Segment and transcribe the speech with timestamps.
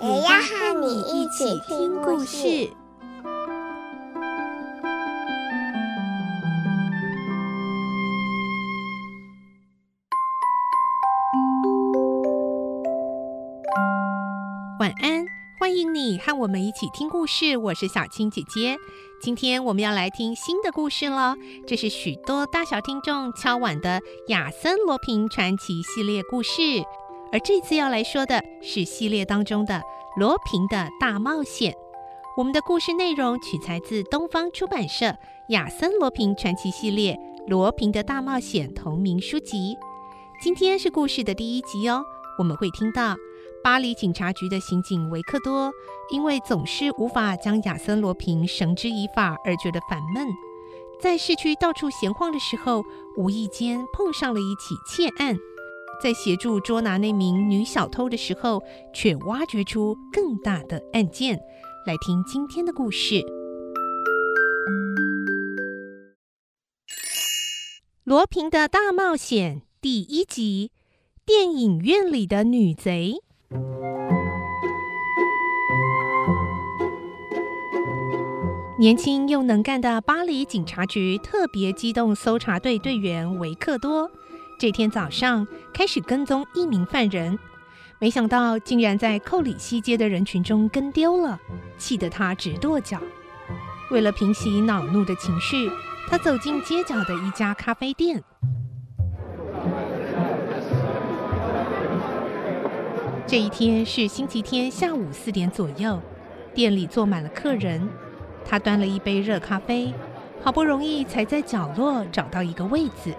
[0.00, 2.70] 也要和你一起听故事。
[14.78, 15.26] 晚安，
[15.58, 17.56] 欢迎你和我们一起听故事。
[17.56, 18.76] 我是小青姐姐，
[19.20, 21.34] 今天我们要来听新的故事了。
[21.66, 26.62] 这是许多大小听众敲碗的亚森罗平传奇系列故事，
[27.30, 29.82] 而这次要来说的是系列当中的
[30.16, 31.74] 罗平的大冒险。
[32.36, 35.06] 我们的故事内容取材自东方出版社
[35.48, 39.76] 《亚森罗平传奇系列：罗平的大冒险》同名书籍。
[40.40, 42.04] 今天是故事的第一集哦，
[42.38, 43.16] 我们会听到。
[43.64, 45.72] 巴黎警察局的刑警维克多，
[46.10, 50.26] 因为总是无法将亚森·罗平绳之以法而觉得烦闷，
[51.00, 52.84] 在市区到处闲晃的时候，
[53.16, 55.36] 无意间碰上了一起窃案，
[56.00, 61.38] 在协助捉拿那名女小偷的时候，却挖掘出更大的案件。
[61.86, 63.14] 来听今天的故事，
[68.04, 70.70] 《罗平的大冒险》第一集：
[71.26, 73.16] 电影院里的女贼。
[78.78, 84.08] 年轻又能干的巴黎警察局特别机动搜查队队员维克多，
[84.58, 87.38] 这天早上开始跟踪一名犯人，
[88.00, 91.38] 没想到竟然在寇里西街的人群中跟丢了，
[91.78, 93.00] 气得他直跺脚。
[93.92, 95.70] 为了平息恼怒的情绪，
[96.08, 98.20] 他走进街角的一家咖啡店。
[103.28, 106.02] 这一天是星期天下午四点左右，
[106.52, 107.88] 店里坐满了客人。
[108.44, 109.94] 他端了一杯热咖啡，
[110.42, 113.14] 好不容易才在角落找到一个位子。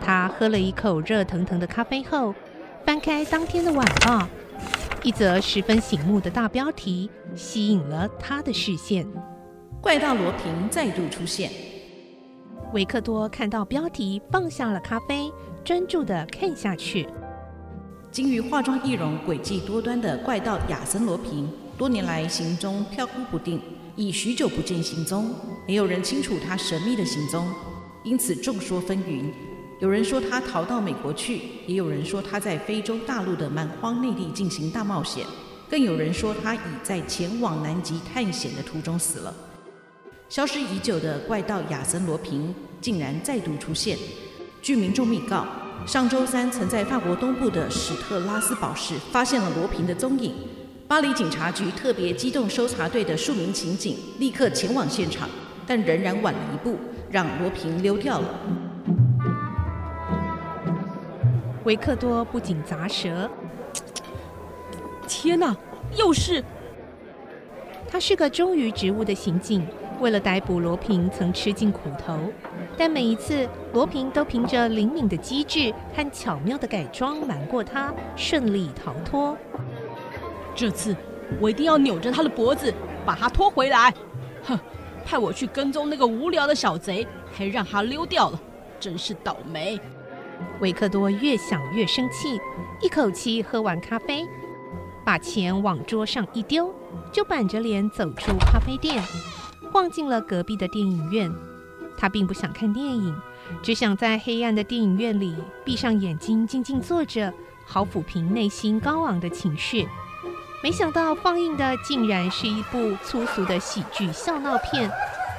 [0.00, 2.34] 他喝了一口热腾腾的咖啡后，
[2.84, 4.26] 翻开当天的晚报，
[5.02, 9.06] 一则十分醒目的大标题吸引了他的视线
[9.82, 11.50] ：“怪盗罗平再度出现。”
[12.72, 15.32] 维克多看到标题，放下了咖啡，
[15.64, 17.08] 专注地看下去。
[18.10, 23.60] 精于化妆易容、诡计多端的怪盗亚森·罗平，多年来行踪飘忽不定。
[23.96, 25.34] 已许久不见行踪，
[25.66, 27.48] 没有人清楚他神秘的行踪，
[28.04, 29.24] 因此众说纷纭。
[29.80, 35.24] 有人说他逃到美国去，也有人说他在非洲大陆的蛮荒内地进行大冒险，
[35.70, 39.32] 更有人说他已在前往南极探险的途中死了。
[40.28, 43.96] 消失已久的怪盗亚森·罗平竟然再度出现。
[44.60, 45.46] 据民众密告，
[45.86, 50.34] 上周三曾在法国东部的史特拉斯堡市发现了罗平的踪影。
[50.88, 55.28] 巴黎警察局特别机动搜查队的数名刑警立刻前往现场，
[55.64, 56.76] 但仍然晚了一步，
[57.12, 58.28] 让罗平溜掉了。
[61.68, 63.30] 维克多不仅砸舌
[65.06, 65.54] ：“天哪，
[65.98, 66.42] 又是！”
[67.86, 69.66] 他是个忠于职务的刑警，
[70.00, 72.18] 为了逮捕罗平曾吃尽苦头，
[72.78, 79.36] 但每一次罗平都凭着灵敏的机智和巧妙的改装瞒过他，顺利逃脱。
[80.54, 80.96] 这次
[81.38, 82.72] 我一定要扭着他的脖子，
[83.04, 83.92] 把他拖回来。
[84.42, 84.58] 哼，
[85.04, 88.40] 派我去跟踪那个无聊的小贼，还让他溜掉了，
[88.80, 89.78] 真是倒霉。
[90.60, 92.40] 维克多越想越生气，
[92.80, 94.26] 一口气喝完咖啡，
[95.04, 96.74] 把钱往桌上一丢，
[97.12, 99.02] 就板着脸走出咖啡店，
[99.72, 101.32] 晃进了隔壁的电影院。
[101.96, 103.16] 他并不想看电影，
[103.62, 105.34] 只想在黑暗的电影院里
[105.64, 107.32] 闭上眼睛，静静坐着，
[107.64, 109.88] 好抚平内心高昂的情绪。
[110.62, 114.90] 没想到放映的竟然是一部粗俗的喜剧笑闹片，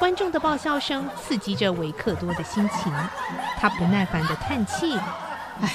[0.00, 2.90] 观众的爆笑声刺激着维克多的心情，
[3.58, 4.96] 他不耐烦地叹气
[5.60, 5.70] ：“唉。”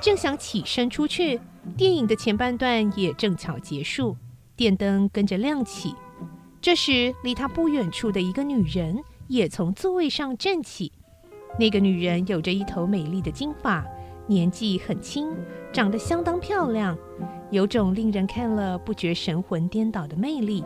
[0.00, 1.40] 正想起身出去，
[1.76, 4.16] 电影的前半段也正巧结束，
[4.54, 5.96] 电灯跟着亮起。
[6.60, 10.92] 这时，离他不远处的一个女人也从座位上站起，
[11.58, 13.84] 那个女人有着一头美丽的金发。
[14.28, 15.28] 年纪很轻，
[15.72, 16.96] 长得相当漂亮，
[17.50, 20.64] 有种令人看了不觉神魂颠倒的魅力。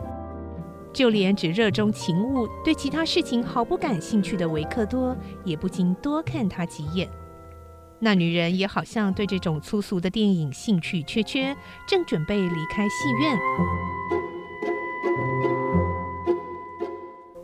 [0.91, 7.09] 就连只热衷勤务、对其他事情毫不感兴趣的维克多，也不禁多看他几眼。
[7.99, 11.55] 那女人也好像对这种粗俗的电影兴趣缺缺，
[11.87, 13.37] 正准备离开戏院。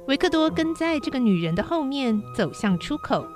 [0.07, 3.27] 维克多跟在这个女人的后面走向出口，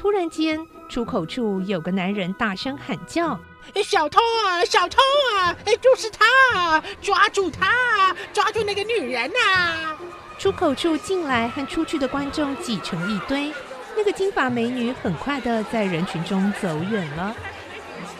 [0.00, 0.58] 突然间，
[0.88, 3.38] 出口处有个男人大声喊叫
[3.82, 4.98] ：“小偷啊，小偷
[5.36, 5.56] 啊！
[5.64, 9.96] 哎，就是他，抓住他，抓住那个女人呐！”
[10.38, 13.52] 出口处进来和出去的观众挤成一堆。
[13.96, 17.34] 那个金发美女很快地在人群中走远了。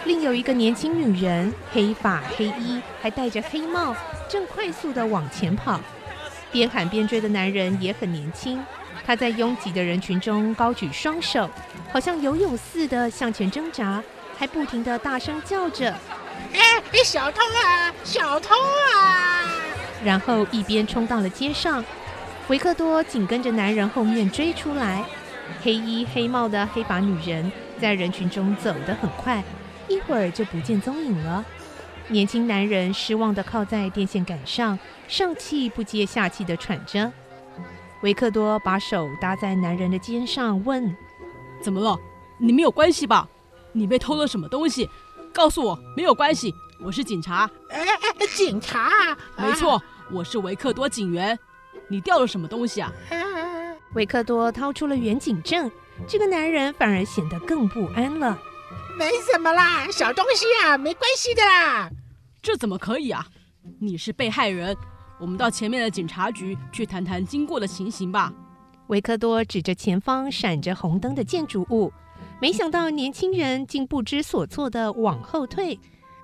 [0.04, 3.96] 另有一个年轻女人，黑发黑衣，还戴着黑帽，
[4.28, 5.80] 正快速地往前跑。
[6.52, 8.62] 边喊边追的男人也很年轻，
[9.04, 11.50] 他在拥挤的人群中高举双手，
[11.92, 14.02] 好像游泳似的向前挣扎，
[14.38, 15.90] 还不停的大声叫着
[16.52, 19.42] ：“哎，小偷啊，小偷啊！”
[20.04, 21.84] 然后一边冲到了街上，
[22.48, 25.04] 维克多紧跟着男人后面追出来。
[25.62, 27.50] 黑衣黑帽的黑发女人
[27.80, 29.42] 在人群中走得很快，
[29.88, 31.44] 一会儿就不见踪影了。
[32.08, 34.78] 年轻男人失望地靠在电线杆上，
[35.08, 37.10] 上气不接下气地喘着。
[38.02, 40.94] 维克多把手搭在男人的肩上，问
[41.62, 41.98] ：“怎么了？
[42.36, 43.26] 你们有关系吧？
[43.76, 44.88] 你被偷了什么东西？
[45.32, 47.50] 告诉我，没有关系，我是警察。
[47.68, 47.84] ”“哎，
[48.36, 49.82] 警察？”“没错，
[50.12, 51.36] 我是维克多警员。
[51.88, 52.92] 你掉了什么东西啊？”
[53.94, 55.70] 维克多掏出了远景证，
[56.06, 58.38] 这个男人反而显得更不安了。
[58.96, 61.90] 没什么啦，小东西啊，没关系的啦。
[62.40, 63.26] 这怎么可以啊？
[63.80, 64.76] 你是被害人，
[65.18, 68.32] 我们到前面的警察局去谈谈经过的情形吧。
[68.88, 71.92] 维克多指着前方闪着红灯的建筑物，
[72.44, 75.80] 没想到年轻人竟不知所措的往后退。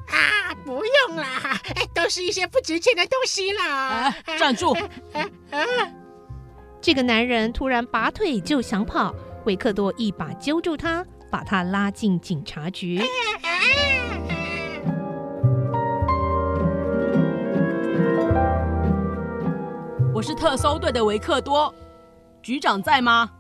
[0.07, 1.59] 啊，不用啦，
[1.95, 4.15] 都是一些不值钱的东西啦。
[4.27, 4.75] 哎，站住！
[5.15, 5.59] 啊啊
[6.79, 9.15] 这个男人突然拔腿就想跑，
[9.47, 13.01] 维克多一把揪住他，把他拉进警察局。
[20.15, 21.75] 我是特搜队的维克多，
[22.43, 23.31] 局长在吗？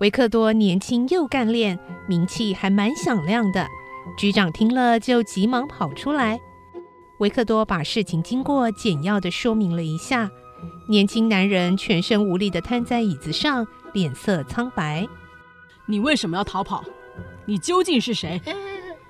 [0.00, 3.66] 维克多年轻又干练，名气还蛮响亮的。
[4.16, 6.40] 局长听了就急忙跑出来。
[7.18, 10.30] 维克多把事情经过简要的说明了一下。
[10.88, 15.06] 年轻男人全身无力的瘫在椅子上，脸色苍白。
[15.86, 16.84] 你为什么要逃跑？
[17.44, 18.40] 你究竟是谁？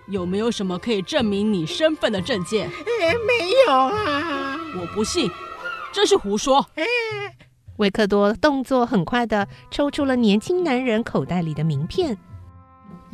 [0.08, 2.68] 有没有什么可以证明你身份的证件？
[2.68, 4.56] 没有啊！
[4.80, 5.30] 我不信，
[5.92, 6.64] 真是胡说！
[7.78, 12.16] 维克多动作很快的抽出了年轻男人口袋里的名片。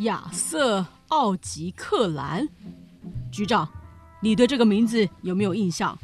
[0.03, 2.49] 亚瑟·奥吉克兰，
[3.31, 3.69] 局长，
[4.21, 5.97] 你对这个名字有没有印象？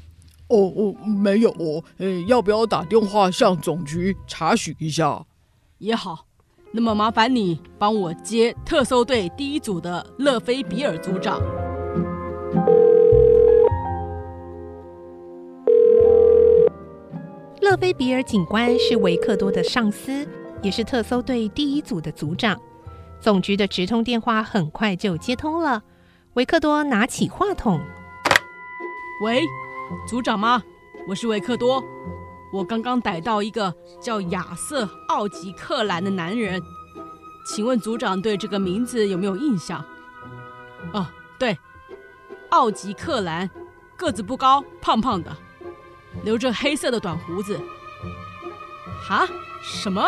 [0.49, 1.83] 哦哦，没有哦。
[1.99, 5.25] 诶，要不要打电话向总局查询一下？
[5.79, 6.27] 也好，
[6.73, 11.41] 那么麻烦你帮我接特搜队第一组的勒菲比尔组长。
[17.61, 20.27] 勒菲比尔警官是维克多的上司，
[20.62, 22.59] 也是特搜队第一组的组长。
[23.20, 25.82] 总局的直通电话很快就接通了，
[26.35, 27.81] 维克多拿起话筒
[29.25, 29.43] ：“喂。”
[30.06, 30.62] 组长吗？
[31.06, 31.82] 我是维克多，
[32.53, 36.62] 我刚刚逮到一个叫亚瑟·奥吉克兰的男人，
[37.47, 39.82] 请问组长对这个名字有没有印象？
[40.93, 41.06] 哦，
[41.38, 41.59] 对，
[42.50, 43.49] 奥吉克兰，
[43.97, 45.35] 个子不高，胖胖的，
[46.23, 47.59] 留着黑色的短胡子。
[49.02, 49.26] 哈？
[49.62, 50.07] 什么？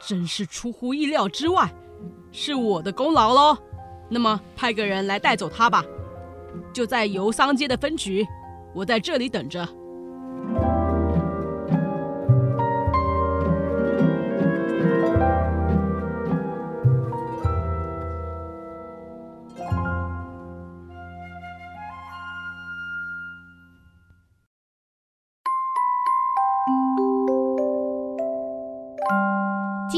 [0.00, 1.70] 真是出乎意料之外，
[2.32, 3.56] 是我的功劳喽。
[4.08, 5.84] 那么派个人来带走他吧，
[6.72, 8.26] 就在游桑街的分局。
[8.74, 9.68] 我在这里等着。